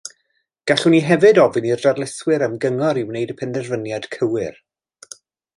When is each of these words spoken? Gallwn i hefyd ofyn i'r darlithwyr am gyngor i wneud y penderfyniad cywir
Gallwn 0.71 0.95
i 0.99 1.01
hefyd 1.09 1.41
ofyn 1.43 1.67
i'r 1.73 1.83
darlithwyr 1.83 2.47
am 2.47 2.57
gyngor 2.65 3.03
i 3.03 3.07
wneud 3.11 3.35
y 3.37 3.39
penderfyniad 3.43 4.13
cywir 4.17 4.61